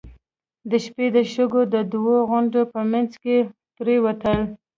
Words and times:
د 0.69 0.71
شپې 0.85 1.05
د 1.15 1.17
شګو 1.33 1.61
د 1.73 1.75
دوو 1.93 2.15
غونډيو 2.29 2.63
په 2.71 2.79
مينځ 2.91 3.11
کې 3.23 3.37
پرېوتل. 3.77 4.39